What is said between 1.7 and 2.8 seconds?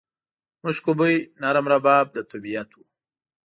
رباب د طبیعت و